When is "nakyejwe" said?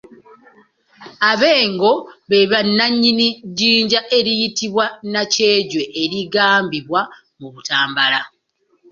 5.11-5.83